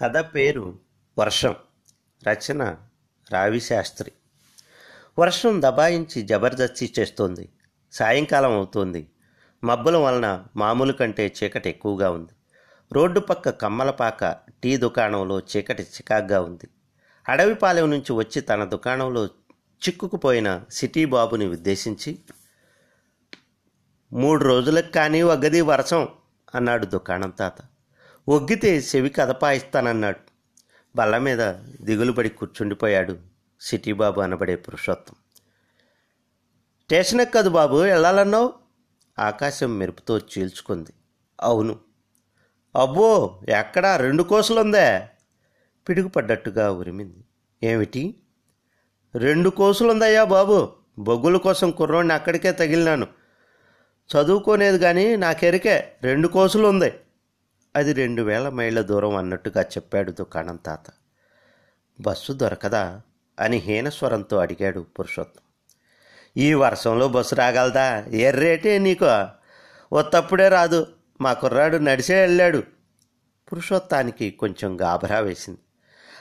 [0.00, 0.78] కథ పేరు
[1.18, 1.54] వర్షం.
[2.28, 2.76] రచన
[3.30, 4.12] రావిశాస్త్రి
[5.18, 7.48] వర్షం దబాయించి జబర్దస్తి చేస్తోంది.
[7.92, 9.10] సాయంకాలం అవుతోంది.
[9.64, 12.32] మబ్బుల వలన మామూలు కంటే చీకటి ఎక్కువగా ఉంది.
[12.92, 16.68] రోడ్డు పక్క కమ్మలపాక టీ దుకాణంలో చీకటి చికాగ్గా ఉంది.
[17.28, 19.26] అడవిపాలెం నుంచి వచ్చి తన దుకాణంలో
[19.84, 22.18] చిక్కుకుపోయిన సిటీ బాబుని ఉద్దేశించి
[24.12, 26.08] మూడు రోజులకు కానీ వగ్గది వర్షం
[26.54, 27.58] అన్నాడు దుకాణం తాత.
[28.28, 30.16] ఒగ్గితే చెవి కదపాయిస్తానన్నాడు.
[30.96, 31.42] బల్ల మీద
[31.80, 33.18] దిగులుపడి కూర్చుండిపోయాడు
[33.60, 35.14] సిటీ బాబు అనబడే పురుషోత్తం.
[36.84, 38.52] స్టేషన్ ఎక్కదు బాబు వెళ్ళాలన్నావు
[39.18, 40.90] ఆకాశం మెరుపుతో చీల్చుకుంది.
[41.40, 41.78] అవును.
[42.76, 45.08] అబ్బో ఎక్కడా రెండు కోసులుందే?
[45.88, 47.24] పిడుగుపడ్డట్టుగా ఉరిమింది.
[47.62, 48.14] ఏమిటి?
[49.16, 53.06] రెండు కోసులుందయ్యా బాబు బొగ్గుల కోసం కుర్రోడిని అక్కడికే తగిలినాను.
[54.16, 56.92] చదువుకోనేది కానీ నాకెరికే రెండు కోసులు ఉంది
[57.76, 60.84] అది రెండు వేల మైళ్ళ దూరం అన్నట్టుగా చెప్పాడు దుకాణం తాత.
[62.00, 63.00] బస్సు దొరకదా?
[63.40, 65.40] అని హీనస్వరంతో అడిగాడు పురుషోత్తం.
[66.36, 68.04] ఈ వర్షంలో బస్సు రాగలదా?
[68.04, 69.26] ఏ రేటే నీకు.
[69.92, 70.86] ఓ తప్పుడే రాదు.
[71.20, 72.62] మా కుర్రాడు నడిచే వెళ్ళాడు.
[73.52, 75.58] పురుషోత్తానికి కొంచెం గాబరా వేసింది.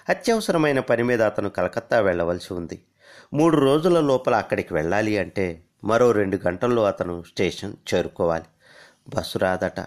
[0.09, 2.83] అత్యవసరమైన పని మీద అతను కలకత్తా వెళ్ళవలసి ఉంది.
[3.33, 8.45] మూడు రోజుల లోపల అక్కడికి వెళ్ళాలి అంటే మరో రెండు గంటల్లో అతను స్టేషన్ చేరుకోవాలి.
[9.15, 9.85] బస్సు రాదట.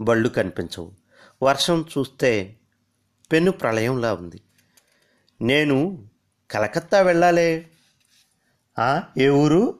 [0.00, 1.01] బళ్ళు కనిపించవు.
[1.42, 2.56] వర్షం చూస్తే
[3.32, 4.40] పెను ప్రళయంలా ఉంది.
[5.40, 6.08] నేను
[6.50, 7.68] కలకత్తా వెళ్ళాలే.
[9.18, 9.78] ఏ ఊరు?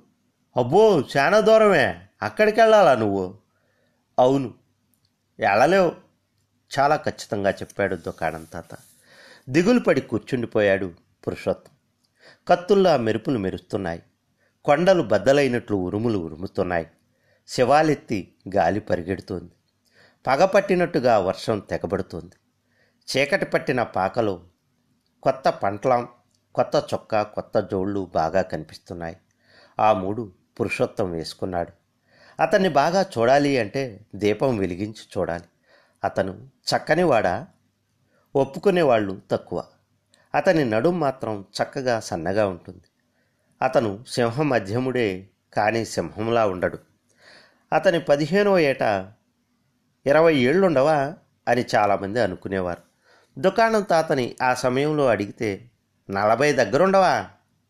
[0.56, 2.06] అబ్బో చాలా దూరమే.
[2.22, 3.38] అక్కడికి వెళ్ళాలా నువ్వు?
[4.18, 4.55] అవును.
[5.38, 5.92] వెళ్ళలేవు.
[6.78, 8.78] చాలా ఖచ్చితంగా చెప్పాడు దుకాణం తాత.
[9.48, 10.92] దిగులు పడి కూర్చుండిపోయాడు
[11.27, 11.72] పురుషోత్తం.
[12.48, 14.02] కత్తుల్లా మెరుపులు మెరుస్తున్నాయి.
[14.64, 16.86] కొండలు బద్దలైనట్లు ఉరుములు ఉరుముతున్నాయి.
[17.48, 19.52] శివాలెత్తి గాలి పరిగెడుతోంది.
[20.27, 22.34] పగపట్టినట్టుగా వర్షం తెగబడుతోంది.
[23.11, 24.42] చీకటి పట్టిన పాకలో
[25.23, 26.09] కొత్త పంటలం
[26.55, 29.17] కొత్త చొక్కా కొత్త జోళ్ళు బాగా కనిపిస్తున్నాయి.
[29.81, 31.73] ఆ మూడు పురుషోత్తం వేసుకున్నాడు.
[32.42, 35.45] అతన్ని బాగా చూడాలి అంటే దీపం వెలిగించి చూడాలి.
[36.05, 37.46] అతను చక్కనివాడా?
[38.36, 39.64] ఒప్పుకునేవాళ్ళు తక్కువ.
[40.35, 42.83] అతని నడుం మాత్రం చక్కగా సన్నగా ఉంటుంది.
[43.63, 46.79] అతను సింహ మధ్యముడే కానీ సింహంలా ఉండడు.
[47.73, 48.83] అతని పదిహేనవ ఏట
[50.07, 51.14] ఇరవై ఏళ్ళుండవా
[51.48, 52.83] అని చాలామంది అనుకునేవారు.
[53.40, 55.70] దుకాణం తాతని ఆ సమయంలో అడిగితే
[56.11, 57.27] నలభై దగ్గరుండవా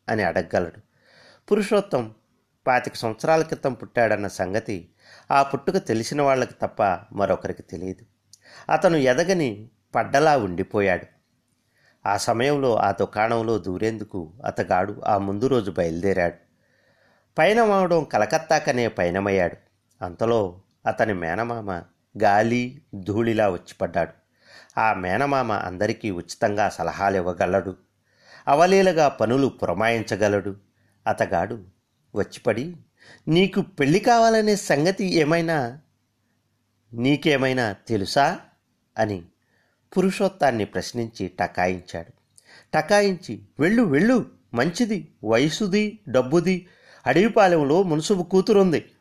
[0.09, 0.81] అని అడగగలడు.
[1.51, 2.15] పురుషోత్తం
[2.67, 4.89] పాతిక సంవత్సరాల క్రితం పుట్టాడన్న సంగతి
[5.31, 6.83] ఆ పుట్టుక తెలిసిన వాళ్ళకి తప్ప
[7.13, 8.05] మరొకరికి తెలియదు.
[8.73, 11.07] అతను ఎదగని పడ్డలా ఉండిపోయాడు.
[12.09, 16.35] ఆ సమయంలో ఆ దుకాణంలో దూరేందుకు అతగాడు ఆ ముందు రోజు బయలుదేరాడు.
[17.39, 19.57] పయనమవడం కలకత్తాకనే పయనమయ్యాడు.
[20.05, 21.83] అంతలో అతని మేనమామ
[22.19, 24.13] గాలి ధూళిలా వచ్చిపడ్డాడు.
[24.81, 27.77] ఆ మేనమామ అందరికీ ఉచితంగా సలహాలు ఇవ్వగలడు
[28.49, 30.57] అవలీలగా పనులు పురమాయించగలడు.
[31.07, 31.65] అతగాడు
[32.15, 32.77] వచ్చిపడి
[33.29, 35.79] నీకు పెళ్ళి కావాలనే సంగతి ఏమైనా
[36.93, 38.41] నీకేమైనా తెలుసా?
[38.99, 39.23] అని
[39.97, 42.13] పురుషోత్తాన్ని ప్రశ్నించి టకాయించాడు.
[42.75, 46.69] టకాయించి వెళ్ళు వెళ్ళు మంచిది వయసుది డబ్బుది
[47.07, 48.92] అడవిపాలెంలో మునుసుబు కూతురుంది.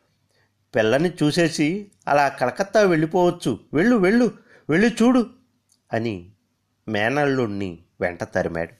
[0.74, 3.58] పిల్లని చూసేసి అలా కలకత్తా వెళ్ళిపోవచ్చు.
[3.74, 4.30] వెళ్ళు వెళ్ళు
[4.70, 5.26] వెళ్ళి చూడు
[5.92, 6.32] అని
[6.88, 8.72] మేనల్లుణ్ణి వెంట తరిమాడు.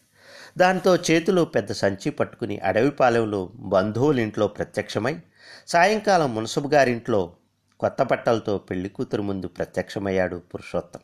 [0.59, 5.21] దాంతో చేతిలో పెద్ద సంచి పట్టుకుని అడవిపాలెంలో బంధువులింట్లో ప్రత్యక్షమై
[5.69, 7.37] సాయంకాలం మున్సబు గారింట్లో
[7.81, 11.01] కొత్త బట్టలతో పెళ్ళి కూతురు ముందు ప్రత్యక్షమయ్యాడు పురుషోత్తం.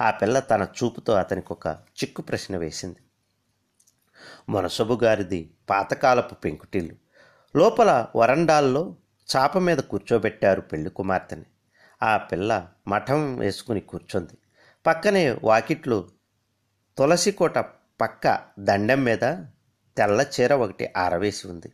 [0.00, 2.96] ఆ పిల్ల తన చూపుతో అతనికి ఒక చిక్కు ప్రశ్న వేసింది.
[4.48, 6.94] మునసబు గారిది పాతకాలపు పెంకుటిల్లు.
[7.58, 8.96] లోపల వరండాల్లో
[9.36, 11.42] చాప మీద కూర్చోబెట్టారు పెళ్ళి కుమార్తెని.
[12.02, 14.38] ఆ పిల్ల మఠం వేసుకుని కూర్చుంది.
[14.86, 16.08] పక్కనే వాకిట్లో
[16.98, 17.58] తులసికోట
[18.00, 19.18] పక్క దండెం మీద
[19.96, 21.72] తెల్ల చీర ఒకటి ఆరవేసి ఉంది.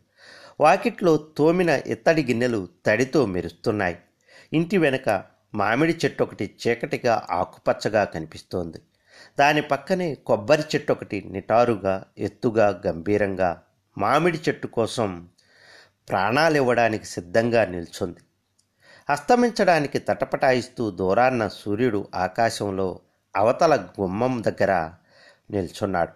[0.59, 3.97] వాకిట్లో తోమిన ఇత్తడి గిన్నెలు తడితో మెరుస్తున్నాయి.
[4.53, 5.23] ఇంటి వెనుక
[5.55, 8.77] మామిడి చెట్టు ఒకటి చీకటిగా ఆకుపచ్చగా కనిపిస్తోంది.
[9.39, 13.63] దాని పక్కనే కొబ్బరి చెట్టు ఒకటి నిటారుగా ఎత్తుగా గంభీరంగా
[13.97, 15.29] మామిడి చెట్టు కోసం
[16.09, 18.19] ప్రాణాలు ఇవ్వడానికి సిద్ధంగా నిల్చుంది.
[19.09, 22.99] అస్తమించడానికి తటపటాయిస్తూ దూరాన్న సూర్యుడు ఆకాశంలో
[23.35, 24.91] అవతల గుమ్మం దగ్గర
[25.51, 26.13] నిల్చున్నాడు.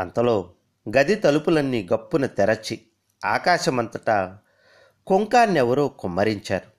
[0.00, 0.50] అంతలో
[0.96, 2.80] గది తలుపులన్నీ గప్పున తెరచి
[3.24, 4.38] ఆకాశమంతటా
[5.06, 6.70] కుంకాన్నెవరో కుమ్మరించారు.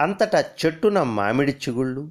[0.00, 2.10] అంతటా చెట్టున మామిడి చిగుళ్ళు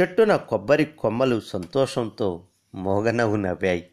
[0.00, 3.90] చెట్టున కొబ్బరి కొమ్మలు సంతోషంతో మోగనవ్వు నవ్వాయి.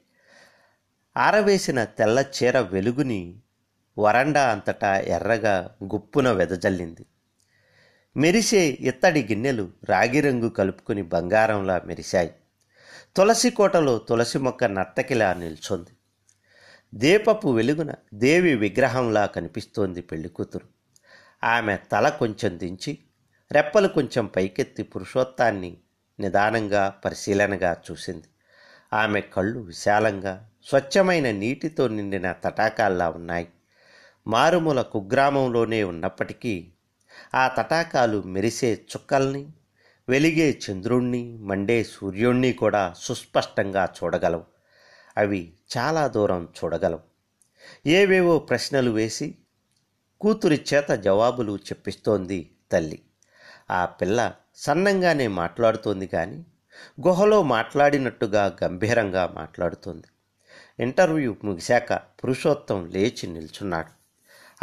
[1.18, 3.40] ఆరవేసిన తెల్ల చీర వెలుగుని
[4.00, 7.06] వరండా అంతటా ఎర్రగా గుప్పున వెదజల్లింది.
[8.18, 12.31] మెరిసే ఇత్తడి గిన్నెలు రాగిరంగు కలుపుకుని బంగారంలా మెరిశాయి.
[13.16, 15.92] తులసి కోటలో తులసి మొక్క నర్తకిలా నిల్చుంది.
[16.94, 20.68] దీపపు వెలుగున దేవి విగ్రహంలా కనిపిస్తోంది పెళ్ళికూతురు
[21.44, 22.98] ఆమె తల కొంచెం దించి
[23.52, 25.78] రెప్పలు కొంచెం పైకెత్తి పురుషోత్తాన్ని
[26.19, 28.28] నిదానంగా పరిశీలనగా చూసింది.
[28.94, 33.48] ఆమె కళ్ళు విశాలంగా స్వచ్ఛమైన నీటితో నిండిన తటాకాల్లా ఉన్నాయి.
[34.27, 36.68] మారుమూల కుగ్రామంలోనే ఉన్నప్పటికీ
[37.36, 39.48] ఆ తటాకాలు మెరిసే చుక్కల్ని
[40.10, 44.44] వెలిగే చంద్రుణ్ణి మండే సూర్యుణ్ణి కూడా సుస్పష్టంగా చూడగలవు.
[45.18, 47.00] అవి చాలా దూరం చూడగలవు.
[47.88, 49.36] ఏవేవో ప్రశ్నలు వేసి
[50.21, 53.01] కూతురి చేత జవాబులు చెప్పిస్తోంది తల్లి.
[53.71, 56.45] ఆ పిల్ల సన్నంగానే మాట్లాడుతోంది కానీ
[57.07, 60.07] గుహలో మాట్లాడినట్టుగా గంభీరంగా మాట్లాడుతోంది.
[60.83, 63.99] ఇంటర్వ్యూ ముగిశాక పురుషోత్తం లేచి నిల్చున్నాడు.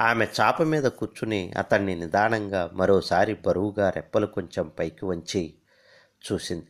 [0.01, 5.55] ఆమె చాప మీద కూర్చుని అతన్ని నిదానంగా మరోసారి బరువుగా రెప్పలు కొంచెం పైకి వంచి
[6.33, 6.67] చూసింది.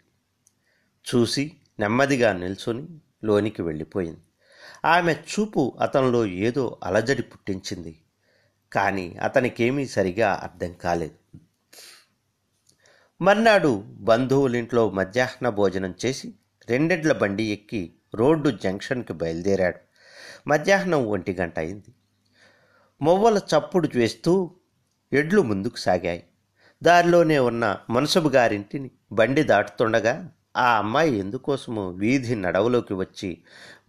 [1.14, 2.86] చూసి నెమ్మదిగా నిల్చుని
[3.24, 4.20] లోనికి వెళ్ళిపోయింది.
[4.84, 7.98] ఆమె చూపు అతనిలో ఏదో అలజడి పుట్టించింది.
[8.72, 11.38] కానీ అతనికేమీ సరిగా అర్థం కాలేదు.
[13.20, 16.34] మర్నాడు బంధువులింట్లో మధ్యాహ్న భోజనం చేసి
[16.70, 19.78] రెండెడ్ల బండి ఎక్కి రోడ్డు జంక్షన్కి బయలుదేరాడు.
[20.48, 21.94] మధ్యాహ్నం ఒంటి గంట అయింది.
[23.00, 24.50] మొవ్వల చప్పుడు చేస్తూ
[25.12, 26.22] ఎడ్లు ముందుకు సాగాయి.
[26.82, 33.38] దారిలోనే ఉన్న మనసబు గారింటిని బండి దాటుతుండగా ఆ అమ్మాయి ఎందుకోసమో వీధి నడవలోకి వచ్చి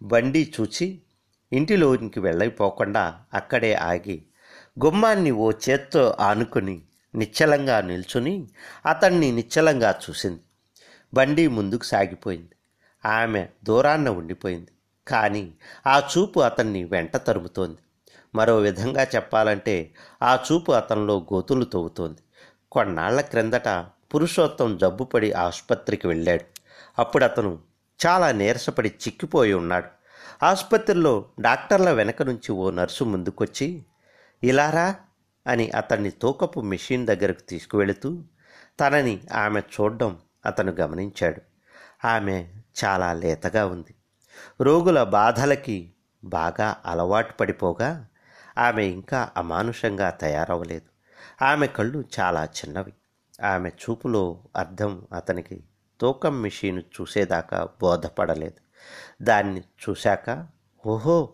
[0.02, 1.00] బండి చూచి
[1.52, 4.26] ఇంటిలోనికి వెళ్ళైపోకుండా అక్కడే ఆగి
[4.84, 6.82] గుమ్మాన్ని ఓ చేత్తో ఆనుకొని
[7.14, 8.48] నిశ్చలంగా నిల్చుని
[8.86, 10.40] అతన్ని నిశ్చలంగా చూసింది.
[11.14, 12.54] బండి ముందుకు సాగిపోయింది.
[13.04, 14.70] ఆమె దూరాన్న ఉండిపోయింది.
[15.08, 15.54] కానీ
[15.86, 17.78] ఆ చూపు అతన్ని వెంట తరుముతోంది.
[18.38, 22.18] మరో విధంగా చెప్పాలంటే ఆ చూపు అతనిలో గోతులు తవ్వుతోంది.
[22.72, 23.68] కొన్నాళ్ళ క్రిందట
[24.14, 26.44] పురుషోత్తం జబ్బుపడి ఆసుపత్రికి వెళ్ళాడు.
[26.98, 27.58] అప్పుడు అతను
[28.06, 29.86] చాలా నీరసపడి చిక్కిపోయి ఉన్నాడు.
[30.44, 33.82] ఆసుపత్రిలో డాక్టర్ల వెనక నుంచి ఓ నర్సు ముందుకొచ్చి
[34.44, 34.94] ఇలారా?
[35.46, 38.22] అని అతన్ని తూకపు మెషిన్ దగ్గరకు తీసుకువెళుతూ
[38.80, 41.40] తనని ఆమె చూడడం అతను గమనించాడు.
[42.06, 42.48] ఆమె
[42.84, 43.94] చాలా లేతగా ఉంది.
[44.60, 45.92] రోగుల బాధలకి
[46.24, 48.07] బాగా అలవాటు పడిపోగా
[48.58, 50.88] ఆమె ఇంకా అమానుషంగా తయారవ్వలేదు.
[51.44, 52.92] ఆమె కళ్ళు చాలా చిన్నవి.
[53.44, 55.64] ఆమె చూపులో అర్థం అతనికి
[56.00, 58.60] తూకం మిషీను చూసేదాకా బోధపడలేదు.
[59.24, 60.46] దాన్ని చూశాక
[60.86, 61.28] ఓహో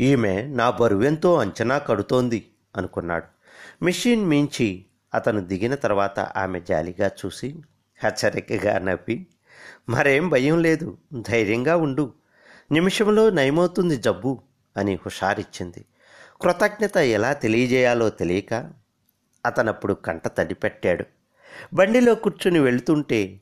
[0.00, 3.26] ఈమె నా బరువెంతో అంచనా కడుతోంది అనుకున్నాడు.
[3.84, 4.84] మిషన్ మించి
[5.14, 7.62] అతను దిగిన తర్వాత ఆమె జాలిగా చూసి
[8.04, 9.26] హెచ్చరికగా నవ్వి
[9.88, 12.14] మరేం భయం లేదు ధైర్యంగా ఉండు.
[12.72, 14.42] నిమిషంలో నయమవుతుంది జబ్బు
[14.76, 15.84] అని హుషారిచ్చింది.
[16.42, 18.72] కృతజ్ఞత ఎలా తెలియజేయాలో తెలియక
[19.46, 21.04] అతనప్పుడు కంట తడిపెట్టాడు.
[21.74, 23.40] బండిలో కూర్చుని వెళుతుంటే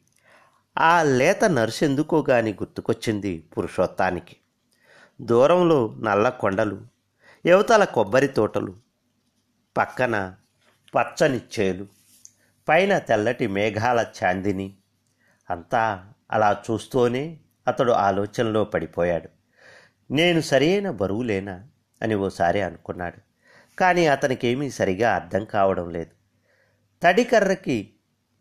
[0.78, 4.36] ఆ లేత నర్సు గాని గుర్తుకొచ్చింది పురుషోత్తానికి.
[5.20, 6.80] దూరంలో నల్ల కొండలు
[7.46, 8.74] యువతల కొబ్బరి తోటలు
[9.76, 10.34] పక్కన
[10.96, 11.86] పచ్చని చేలు
[12.68, 14.74] పైన తెల్లటి మేఘాల చాందిని.
[15.50, 17.38] అంతా అలా చూస్తూనే
[17.68, 19.28] అతడు ఆలోచనలో పడిపోయాడు.
[20.12, 21.66] నేను సరైన బరువులేనా?
[22.02, 23.18] అని ఓసారి అనుకున్నాడు.
[23.78, 26.10] కానీ అతనికేమీ సరిగా అర్థం కావడం లేదు.
[27.02, 27.94] తడికర్రకి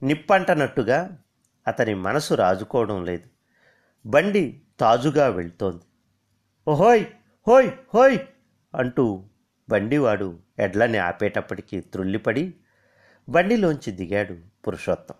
[0.04, 1.20] నిప్పంటనట్టుగా
[1.68, 3.28] అతని మనసు రాజుకోవడం లేదు.
[4.06, 5.86] బండి తాజుగా వెళ్తోంది.
[6.68, 7.06] ఓహోయ్!
[7.48, 7.72] హోయ్!
[7.96, 8.20] హోయ్!
[8.75, 9.24] అంటూ
[9.70, 12.54] బండివాడు ఎడ్లని ఆపేటప్పటికి త్రుల్లిపడి
[13.30, 14.36] బండిలోంచి దిగాడు
[14.68, 15.16] పురుషోత్తం.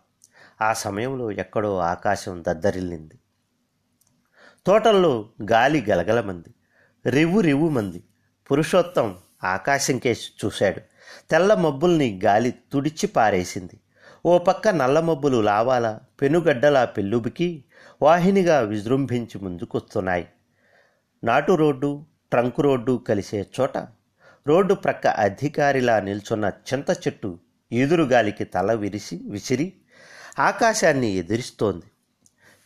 [0.62, 3.20] ఆ సమయంలో ఎక్కడో ఆకాశం దద్దరిల్లింది.
[4.66, 6.52] తోటల్లో గాలి గలగలమంది.
[7.06, 8.04] రివ్వు రివ్వు మంది
[8.52, 10.82] పురుషోత్తం ఆకాశం కేసి చూశాడు.
[11.32, 13.80] తెల్ల మబ్బుల్ని గాలి తుడిచి పారేసింది.
[14.26, 17.64] ఓ పక్క నల్ల మబ్బులు లావాల పెనుగడ్డలా పెళ్ళుబికి
[18.02, 20.28] వాహినిగా విజృంభించి ముందుకొస్తున్నాయి.
[21.24, 23.78] నాటు రోడ్డు ట్రంక్ రోడ్డు కలిసే చోట
[24.48, 27.40] రోడ్డు ప్రక్క అధికారిలా నిల్చున్న చింత చెట్టు
[27.72, 29.74] ఈదురుగాలికి తల విరిసి విసిరి
[30.40, 31.86] ఆకాశాన్ని ఎదిరిస్తోంది.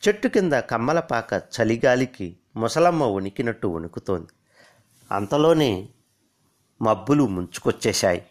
[0.08, 4.34] చెట్టు కింద కమ్మలపాక చలిగాలికి ముసలమ్మ వణికినట్టు వణుకుతోంది
[5.14, 5.90] అంతలోనే
[6.82, 8.26] మబ్బులు ముంచుకొచ్చేశాయి.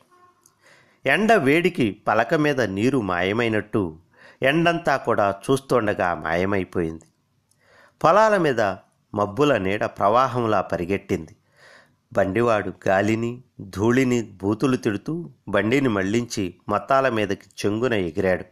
[1.07, 3.99] ఎండ వేడికి పలక మీద నీరు మాయమైనట్టు
[4.43, 7.05] ఎండంతా కూడా చూస్తుండగా మాయమైపోయింది.
[8.05, 8.61] పొలాల మీద
[9.15, 11.37] మబ్బుల నీడ ప్రవాహంలా పరిగెట్టింది.
[12.13, 18.45] బండివాడు గాలిని ధూళిని బూతులు తిడుతూ బండిని మళ్ళించి మత్తాల మీదకి చెంగున ఎగిరాడు.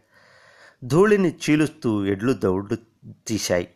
[0.83, 2.77] ధూళిని చీలుస్తూ ఎడ్లు దౌడు
[3.27, 3.67] తీశాయి.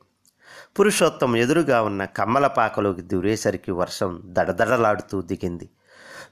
[0.79, 5.69] పురుషోత్తం ఎదురుగా ఉన్న కమ్మలపాకలోకి దూరేసరికి వర్షం దడదడలాడుతూ దిగింది.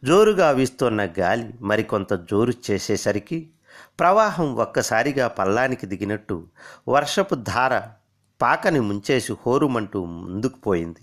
[0.03, 3.49] జోరుగా వీస్తున్న గాలి మరికొంత జోరు చేసేసరికి
[3.99, 6.47] ప్రవాహం ఒక్కసారిగా పల్లానికి దిగినట్టు
[6.87, 7.81] వర్షపు ధార
[8.41, 10.99] పాకని ముంచేసి హోరుమంటూ ముందుకు పోయింది.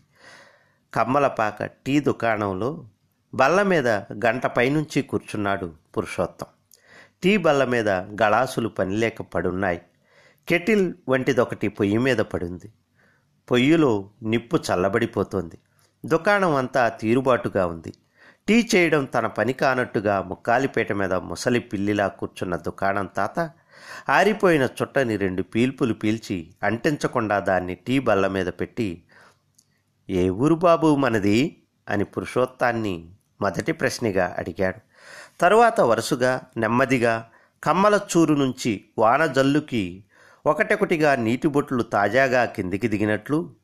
[0.95, 2.85] కమ్మలపాక టీ దుకాణంలో
[3.35, 6.47] బల్ల మీద గంట పైనుంచి కూర్చున్నాడు పురుషోత్తం.
[7.23, 9.83] టీ బల్ల మీద గళాసులు పనిలేక పడున్నాయి.
[10.49, 12.73] కెటిల్ వంటిదొకటి పొయ్యి మీద పడింది.
[13.51, 15.59] పొయ్యిలో నిప్పు చల్లబడిపోతోంది.
[16.05, 17.95] దుకాణం అంతా తీరుబాటుగా ఉంది.
[18.49, 23.51] టీ చేయడం తన పని కానట్టుగా ముక్కాలిపేట మీద ముసలి పిల్లిలా కూర్చున్న దుకాణం తాత
[24.09, 29.03] ఆరిపోయిన చుట్టని రెండు పీల్పులు పీల్చి అంటించకుండా దాన్ని టీ బల్ల మీద పెట్టి
[30.11, 31.63] ఏ ఊరు బాబు మనది?
[31.89, 33.09] అని పురుషోత్తాన్ని
[33.41, 34.79] మొదటి ప్రశ్నగా అడిగాడు.
[35.41, 37.29] తరువాత వరుసగా నెమ్మదిగా
[37.65, 40.05] కమ్మల చూరు నుంచి వాన జల్లుకి
[40.47, 43.55] ఒకటొకటిగా నీటి బొట్లు తాజాగా కిందికి దిగినట్లు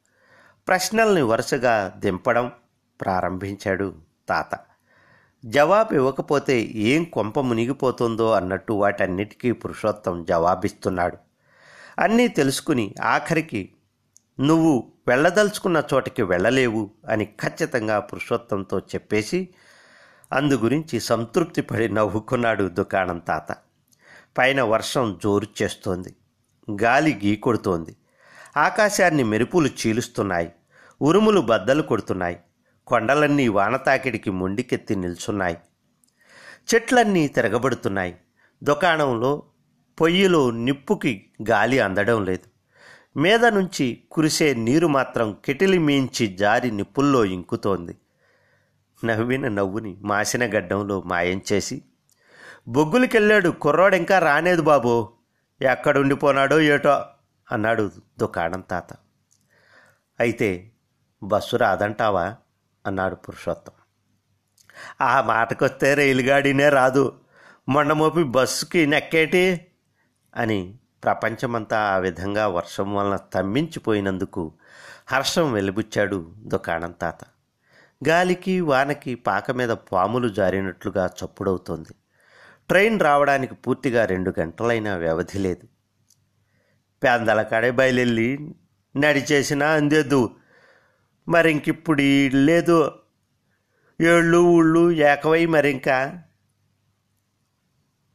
[0.69, 2.53] ప్రశ్నల్ని వరుసగా దింపడం
[3.01, 3.95] ప్రారంభించాడు
[4.29, 4.59] తాత.
[5.47, 11.17] జవాబు ఇవ్వకపోతే ఏం కొంప మునిగిపోతుందో అన్నట్టు వాటన్నిటికీ పురుషోత్తం జవాబిస్తున్నాడు.
[11.99, 13.73] అన్నీ తెలుసుకుని ఆఖరికి
[14.41, 19.49] నువ్వు వెళ్ళదలుచుకున్న చోటకి వెళ్ళలేవు అని ఖచ్చితంగా పురుషోత్తంతో చెప్పేసి
[20.33, 23.57] అందు గురించి సంతృప్తి పడి నవ్వుకున్నాడు దుకాణం తాత.
[24.39, 26.17] పైన వర్షం జోరు చేస్తోంది.
[26.71, 27.97] గాలి గీకొడుతోంది
[28.57, 30.53] ఆకాశాన్ని మెరుపులు చీలుస్తున్నాయి.
[31.03, 32.41] ఉరుములు బద్దలు కొడుతున్నాయి.
[32.87, 35.59] కొండలన్నీ వానతాకిడికి మొండికెత్తి నిల్చున్నాయి.
[36.75, 38.17] చెట్లన్నీ తిరగబడుతున్నాయి.
[38.63, 39.43] దుకాణంలో
[40.01, 42.57] పొయ్యిలో నిప్పుకి గాలి అందడం లేదు.
[43.19, 47.97] మీద నుంచి కురిసే నీరు మాత్రం కెటిలి మీంచి జారి నిప్పుల్లో ఇంకుతోంది.
[49.05, 51.83] నవ్విన నవ్వుని మాసిన గడ్డంలో మాయం చేసి
[52.69, 55.16] బొగ్గులకెళ్ళాడు కుర్రోడు ఇంకా రానేదు బాబు.
[55.63, 57.05] ఎక్కడుండిపోనాడో ఏటో
[57.53, 58.93] అన్నాడు దుకాణం తాత.
[60.21, 60.71] అయితే
[61.23, 62.37] బస్సు రాదంటావా?
[62.87, 63.73] అన్నాడు పురుషోత్తం.
[65.01, 67.21] ఆ మాటకొస్తే రైలుగాడినే రాదు.
[67.69, 69.67] మొన్న మోపి బస్సుకి నెక్కేటి?
[70.37, 74.53] అని ప్రపంచమంతా ఆ విధంగా వర్షం వలన స్తంభించిపోయినందుకు
[75.09, 77.19] హర్షం వెలిబుచ్చాడు దుకాణం తాత.
[78.09, 81.95] గాలికి వానకి పాక మీద పాములు జారినట్లుగా చప్పుడవుతోంది.
[82.69, 85.67] ట్రైన్ రావడానికి పూర్తిగా రెండు గంటలైనా వ్యవధి లేదు.
[87.03, 88.55] పెందల కాడే బయలుదేరి
[88.97, 90.37] నడిచేసినా అందేదు.
[91.29, 92.03] మరింకిప్పుడు
[92.37, 92.93] లేదు.
[94.01, 96.23] ఏళ్ళు ఊళ్ళు ఏకవై మరింకా.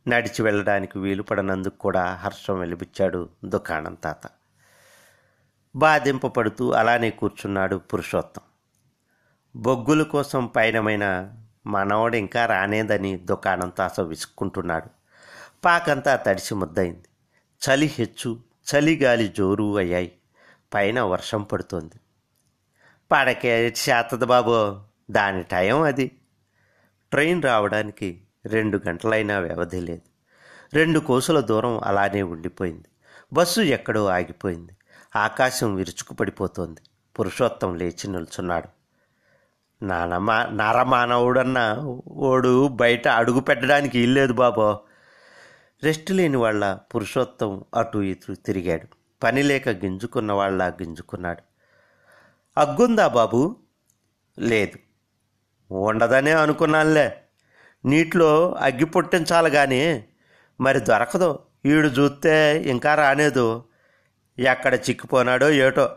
[0.07, 4.21] నడిచి వెళ్ళడానికి వీలు పడనందుకు కూడా హర్షం వెలిపించాడు దుకాణం తాత.
[5.75, 8.41] బాధింపపడుతూ అలానే కూర్చున్నాడు పురుషోత్తం.
[9.55, 11.33] బొగ్గుల కోసం పయనమైన
[11.65, 14.89] మనవడు ఇంకా రానేదని దుకాణం తాత విసుక్కుంటున్నాడు.
[15.65, 17.03] పాకంతా తడిసి ముద్దయింది.
[17.59, 18.39] చలి హెచ్చు
[18.71, 20.11] చలి గాలి జోరు అయ్యాయి.
[20.73, 21.99] పైన వర్షం పడుతోంది.
[23.11, 24.79] పడకే చేతది బాబు
[25.11, 26.11] దాని టైం అది.
[27.11, 30.01] ట్రైన్ రావడానికి రెండు గంటలైనా వ్యవధి లేదు.
[30.73, 32.85] రెండు కోసుల దూరం అలానే ఉండిపోయింది.
[33.33, 34.71] బస్సు ఎక్కడో ఆగిపోయింది.
[35.15, 36.81] ఆకాశం విరుచుకుపడిపోతోంది.
[37.19, 38.80] పురుషోత్తం లేచి నిల్చున్నాడు.
[39.81, 41.75] నానమా నరమానవుడన్న
[42.07, 44.79] ఓడు బయట అడుగు పెట్టడానికి ఇల్లేదు బాబో.
[45.83, 48.87] రెస్ట్ లేని వాళ్ళ పురుషోత్తం అటు ఇటు తిరిగాడు.
[49.23, 51.43] పని లేక గింజుకున్న వాళ్ళ గింజుకున్నాడు.
[52.59, 53.55] అగ్గుందా బాబు?
[54.39, 54.79] లేదు.
[55.73, 57.17] ఉండదనే అనుకున్నానులే.
[57.85, 60.05] నీటిలో అగ్గి పుట్టించాలి కానీ
[60.61, 61.39] మరి దొరకదు.
[61.65, 63.63] ఈడు చూస్తే ఇంకా రానేదు.
[64.39, 65.95] ఎక్కడ చిక్కిపోనాడో ఏటో.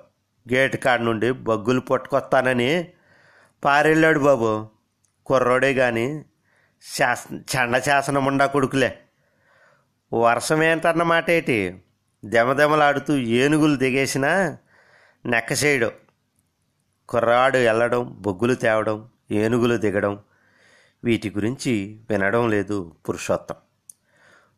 [0.52, 2.92] గేటు కాడ నుండి బగ్గులు పట్టుకొస్తానని
[3.64, 4.68] పారెళ్ళాడు బాబు.
[5.26, 6.25] కుర్రోడే కానీ
[6.97, 8.99] శాస చండ శాసనముండా కొడుకులే.
[10.12, 11.83] వర్షం ఏంటన్నమాట ఏంటి?
[12.25, 14.59] దెమదెమలాడుతూ ఏనుగులు దిగేసినా
[15.26, 15.90] నెక్కసేయడం.
[17.09, 20.18] కుర్రాడు వెళ్ళడం బొగ్గులు తేవడం ఏనుగులు దిగడం.
[21.04, 23.54] వీటి గురించి వినడం లేదు పురుషోత్తం.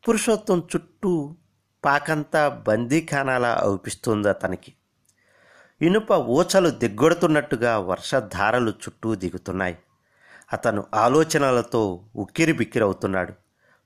[0.09, 1.37] పురుషోత్తం చుట్టూ
[1.85, 4.73] పాకంతా బందీఖానాలా అవుపిస్తుంది అతనికి.
[5.83, 9.79] ఇనుప ఊచలు దిగ్గొడుతున్నట్టుగా వర్షధారలు చుట్టూ దిగుతున్నాయి.
[10.53, 13.33] అతను ఆలోచనలతో ఉక్కిరి బిక్కిరవుతున్నాడు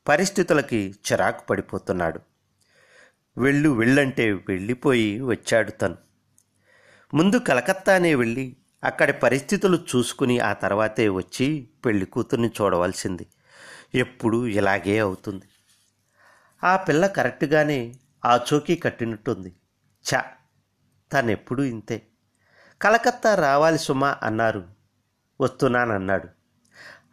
[0.08, 2.20] పరిస్థితులకి చిరాకు పడిపోతున్నాడు.
[3.38, 5.96] వెళ్ళు వెళ్ళంటే వెళ్ళిపోయి వచ్చాడు తను.
[7.14, 13.26] ముందు కలకత్తానే వెళ్ళి అక్కడి పరిస్థితులు చూసుకుని ఆ తర్వాతే వచ్చి పెళ్ళి కూతుర్ని చూడవలసింది.
[13.94, 15.44] ఎప్పుడు ఇలాగే అవుతుంది.
[16.64, 17.94] ఆ పిల్ల కరెక్ట్గానే
[18.24, 19.52] ఆ చోకీ కట్టినట్టుంది.
[20.14, 20.24] చా
[21.12, 22.02] తనెప్పుడూ ఇంతే.
[22.82, 24.64] కలకత్తా రావాలి సుమా అన్నారు.
[25.40, 26.28] వస్తున్నానన్నాడు.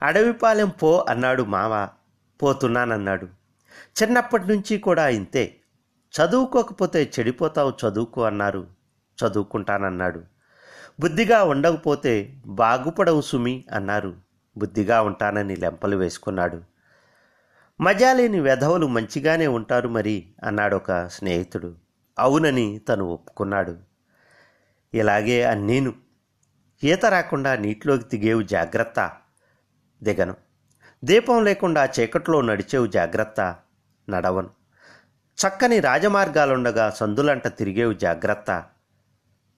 [0.02, 1.90] అడవిపాలెం పో అన్నాడు మావ.
[2.44, 3.26] పోతున్నానన్నాడు.
[4.04, 5.60] చిన్నప్పటి నుంచి కూడా ఇంతే.
[6.14, 8.68] చదువుకోకపోతే చెడిపోతావు చదువుకో అన్నారు.
[9.26, 10.24] చదువుకుంటానన్నాడు.
[11.00, 14.16] బుద్ధిగా ఉండకపోతే బాగుపడవు సుమి అన్నారు.
[14.58, 16.62] బుద్ధిగా ఉంటానని లెంపలు వేసుకున్నాడు.
[17.82, 21.76] మజాలేని వెధవులు వెధవలు మంచిగానే ఉంటారు మరి అన్నాడు ఒక స్నేహితుడు.
[22.20, 23.87] అవునని తను ఒప్పుకున్నాడు.
[24.94, 25.94] ఇలాగే అన్నీను.
[26.84, 29.12] ఈత రాకుండా నీటిలోకి దిగేవు జాగ్రత్త.
[30.04, 30.36] దిగను.
[31.04, 33.56] దీపం లేకుండా చీకట్లో నడిచేవు జాగ్రత్త.
[34.10, 34.50] నడవను.
[35.36, 38.66] చక్కని రాజమార్గాలుండగా సందులంట తిరిగేవు జాగ్రత్త.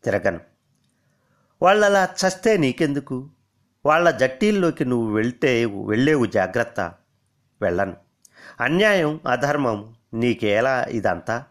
[0.04, 0.40] తిరగను.
[1.62, 3.30] వాళ్ళలా చస్తే నీకెందుకు?
[3.86, 6.94] వాళ్ళ జట్టీల్లోకి నువ్వు వెళ్తే వెళ్ళేవు జాగ్రత్త.
[7.62, 7.98] వెళ్ళను.
[8.62, 11.44] అన్యాయం అధర్మం నీకేలా ఇదంతా?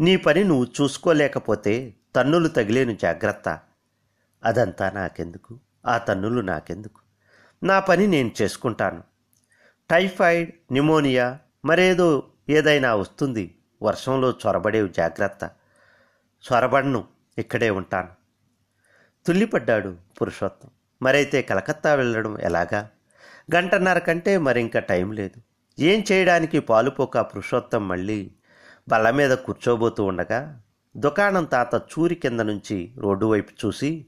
[0.00, 3.60] నీ పని నువ్వు చూసుకోలేకపోతే తన్నులు తగిలేను జాగ్రత్త.
[4.44, 5.58] అదంతా నాకెందుకు?
[5.86, 7.00] ఆ తన్నులు నాకెందుకు?
[7.66, 9.02] నా పని నేను చేసుకుంటాను.
[9.90, 13.58] టైఫాయిడ్ న్యూమోనియా మరేదో ఏదైనా వస్తుంది.
[13.82, 15.50] వర్షంలో చొరబడేవు జాగ్రత్త.
[16.52, 17.04] చొరబడను
[17.38, 18.08] ఇక్కడే ఉంటాను.
[19.26, 20.70] తుల్లిపడ్డాడు పురుషోత్తం.
[21.02, 22.90] మరైతే కలకత్తా వెళ్ళడం ఎలాగా?
[23.54, 25.40] గంటన్నర కంటే మరింక టైం లేదు.
[25.78, 28.30] ఏం చేయడానికి పాలుపోక పురుషోత్తం మళ్ళీ
[28.88, 30.62] బల్ల మీద కూర్చోబోతూ ఉండగా
[30.96, 34.06] దుకాణం తాత చూరి కింద నుంచి రోడ్డు వైపు చూసి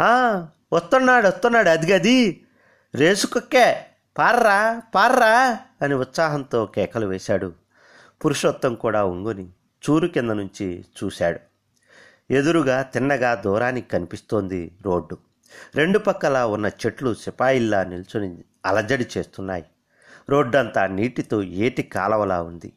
[0.00, 2.44] వస్తున్నాడు వస్తున్నాడు వస్తున్నాడు అదిగది.
[2.94, 3.76] రేసుకొక్కే
[4.18, 7.52] పార్రా పార్రా అని ఉత్సాహంతో కేకలు వేశాడు.
[8.24, 9.48] పురుషోత్తం కూడా ఉంగుని
[9.90, 11.40] చూరు కింద నుంచి చూశాడు.
[12.32, 15.18] ఎదురుగా తిన్నగా దూరానికి కనిపిస్తోంది రోడ్డు.
[15.74, 19.64] రెండు పక్కల ఉన్న చెట్లు సిపాయిల్లా నిల్చుని అలజడి చేస్తున్నాయి.
[20.30, 22.72] రోడ్డంతా నీటితో ఏటి కాలవలా ఉంది.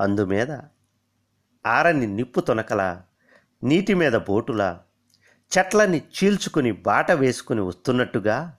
[0.00, 0.58] అందుమీద
[1.66, 2.82] ఆరని నిప్పు తొనకల
[3.62, 4.80] నీటి మీద బోటులా
[5.52, 8.56] చెట్లని చీల్చుకుని బాట వేసుకుని వస్తున్నట్టుగా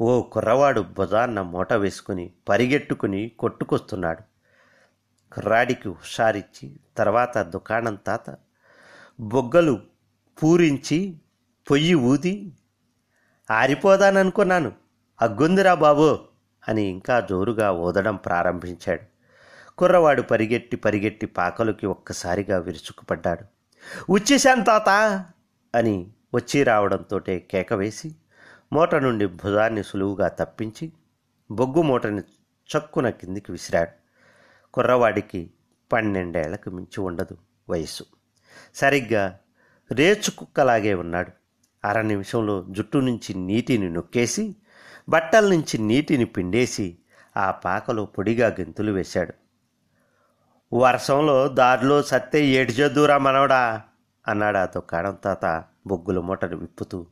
[0.00, 4.22] ఓ కుర్రవాడు భుజాన్న మూట వేసుకుని పరిగెట్టుకుని కొట్టుకొస్తున్నాడు.
[5.32, 8.26] కుర్రాడికి హుషారిచ్చి తర్వాత దుకాణం తాత
[9.20, 9.74] బొగ్గలు
[10.42, 10.98] పూరించి
[11.70, 12.34] పొయ్యి ఊది
[13.50, 14.72] ఆరిపోదాననుకున్నాను
[15.22, 16.10] అగ్గుందిరా బాబో
[16.68, 19.15] అని ఇంకా జోరుగా ఊదడం ప్రారంభించాడు.
[19.78, 23.44] కుర్రవాడు పరిగెట్టి పరిగెట్టి పాకలోకి ఒక్కసారిగా విరుచుకుపడ్డాడు.
[24.12, 24.88] వచ్చేశాను తాత
[25.74, 28.16] అని వచ్చి రావడంతో కేక వేసి
[28.72, 30.92] మూట నుండి భుజాన్ని సులువుగా తప్పించి
[31.50, 32.22] బొగ్గు మూటని
[32.76, 33.90] చక్కున కిందికి విసిరాడు.
[34.74, 35.50] కుర్రవాడికి
[35.92, 37.36] పన్నెండేళ్ళకు మించి ఉండదు
[37.68, 38.04] వయస్సు.
[38.74, 39.38] సరిగ్గా
[39.92, 41.32] రేచు కుక్కలాగే ఉన్నాడు.
[41.86, 44.56] అర నిమిషంలో జుట్టు నుంచి నీటిని నొక్కేసి
[45.08, 46.98] బట్టల నుంచి నీటిని పిండేసి
[47.36, 49.45] ఆ పాకలో పొడిగా గెంతులు వేశాడు.
[50.72, 53.82] వర్షంలో దారిలో సత్తే ఏటి చేద్దురా మనవడా?
[54.28, 57.06] అన్నాడు ఆ దుకాణం తాత బొగ్గుల మూటను విప్పుతూ.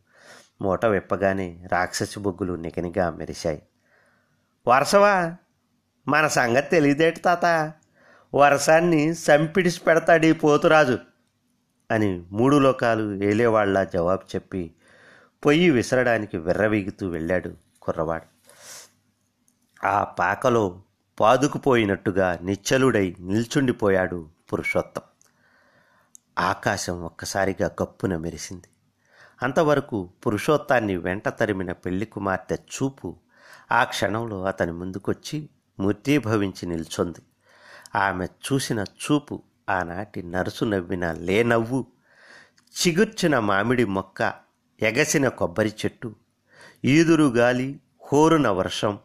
[0.62, 3.62] మూట విప్పగానే రాక్షసి బొగ్గులు నికనిగా మెరిశాయి.
[4.69, 5.37] వర్షవా?
[6.09, 7.73] మన సంగతి తెలియదేటి తాత?
[8.35, 10.99] వర్షాన్ని సంపిడిసి పెడతాడు ఈ పోతురాజు
[11.90, 14.75] అని మూడు లోకాలు ఏలేవాళ్ళా జవాబు చెప్పి
[15.45, 17.51] పొయ్యి విసరడానికి విర్రవీగుతూ వెళ్ళాడు
[17.83, 18.35] కుర్రవాడు.
[19.87, 20.81] ఆ పాకలో
[21.20, 25.03] పాదుకుపోయినట్టుగా నిచ్చలుడై నిల్చుండిపోయాడు పురుషోత్తం.
[26.38, 28.68] ఆకాశం ఒక్కసారిగా గప్పున మెరిసింది.
[29.42, 33.16] అంతవరకు పురుషోత్తాన్ని వెంట తరిమిన పెళ్ళి కుమార్తె చూపు
[33.72, 35.48] ఆ క్షణంలో అతని ముందుకొచ్చి
[35.81, 37.18] మూర్తీభవించి నిల్చుంది.
[37.98, 41.87] ఆమె చూసిన చూపు ఆనాటి నరుసు నవ్విన లేనవ్వు
[42.74, 44.35] చిగుర్చిన మామిడి మొక్క
[44.83, 46.14] ఎగసిన కొబ్బరి చెట్టు
[46.85, 47.81] ఈదురు గాలి
[48.12, 48.98] హోరున వర్షం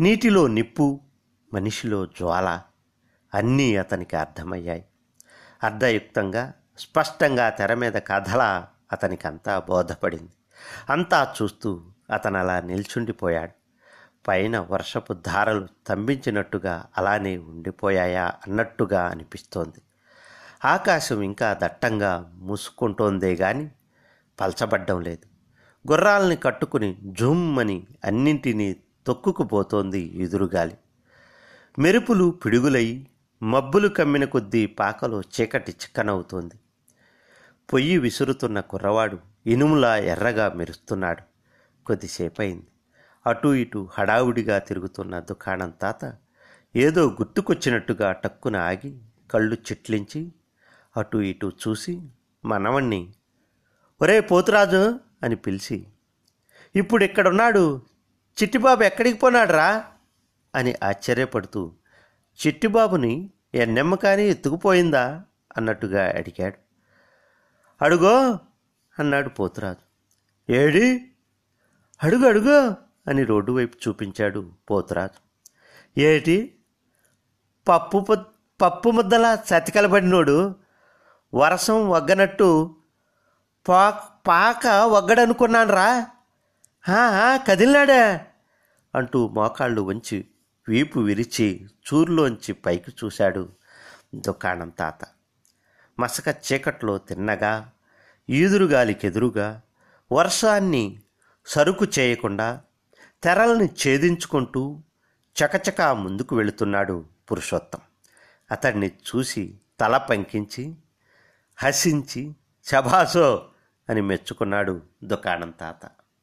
[0.00, 1.00] నీటిలో నిప్పు
[1.54, 2.60] మనిషిలో జ్వాల
[3.34, 4.84] అన్నీ అతనికి అర్థమయ్యాయి.
[5.62, 10.30] అర్ధయుక్తంగా స్పష్టంగా తెర మీద కథలా అతనికంతా బోధపడింది.
[10.90, 13.52] అంతా చూస్తూ అతను అలా నిల్చుండిపోయాడు.
[14.28, 19.82] పైన వర్షపు ధారలు స్తంభించినట్టుగా అలానే ఉండిపోయాయా అన్నట్టుగా అనిపిస్తోంది.
[20.64, 23.68] ఆకాశం ఇంకా దట్టంగా మూసుకుంటోందే గాని
[24.40, 25.32] పల్చబడ్డం లేదు.
[25.90, 30.78] గుర్రాలని కట్టుకుని జుమ్మని అన్నింటినీ తొక్కుకుపోతోంది ఎదురుగాలి.
[31.78, 33.06] మెరుపులు పిడుగులై
[33.42, 36.54] మబ్బులు కమ్మిన కొద్దీ పాకలో చీకటి చిక్కనవుతోంది.
[37.72, 41.22] పొయ్యి విసురుతున్న కుర్రవాడు ఇనుములా ఎర్రగా మెరుస్తున్నాడు.
[41.86, 42.66] కొద్దిసేపయింది.
[43.26, 46.16] అటూ ఇటు హడావుడిగా తిరుగుతున్న దుకాణం తాత
[46.76, 48.98] ఏదో గుర్తుకొచ్చినట్టుగా టక్కున ఆగి
[49.30, 50.32] కళ్ళు చిట్లించి
[50.96, 52.08] అటు ఇటు చూసి
[52.44, 53.14] మనవణ్ణి
[54.02, 55.86] ఒరే పోతురాజు అని పిలిచి
[56.76, 57.82] ఇప్పుడు ఇక్కడున్నాడు
[58.42, 59.84] చిట్టిబాబు ఎక్కడికి పోనాడురా?
[60.54, 61.72] అని ఆశ్చర్యపడుతూ
[62.46, 65.22] చిట్టిబాబుని ఎన్నెమ్మ కానీ ఎత్తుకుపోయిందా?
[65.56, 66.56] అన్నట్టుగా అడిగాడు.
[67.84, 68.38] అడుగో
[68.98, 69.92] అన్నాడు పోతురాజు.
[70.52, 71.10] ఏడి?
[72.02, 72.76] అడుగు అడుగు
[73.08, 75.32] అని రోడ్డు వైపు చూపించాడు పోతురాజు.
[76.00, 76.58] ఏటి?
[77.68, 78.06] పప్పు
[78.62, 80.54] పప్పు ముద్దలా చతికలబడినోడు.
[81.34, 82.76] వర్షం వగ్గనట్టు
[83.68, 83.90] పా
[84.26, 86.06] పాక వగ్గడనుకున్నాను రా
[87.36, 88.20] కదిలినాడే
[88.94, 90.24] అంటూ మోకాళ్ళు వంచి
[90.68, 93.48] వీపు విరిచి చూరులోంచి పైకి చూశాడు
[94.14, 94.98] దుకాణం తాత.
[96.00, 97.72] మసక చీకట్లో తిన్నగా
[98.30, 99.62] ఈదురుగాలికెదురుగా
[100.12, 101.00] వర్షాన్ని
[101.46, 102.60] సరుకు చేయకుండా
[103.22, 104.82] తెరల్ని ఛేదించుకుంటూ
[105.36, 107.78] చకచకా ముందుకు వెళుతున్నాడు పురుషోత్తం.
[108.50, 110.76] అతన్ని చూసి తల పంకించి
[111.56, 112.34] హసించి
[112.66, 113.48] చబాసో
[113.88, 115.90] అని మెచ్చుకున్నాడు దుకాణం తాత.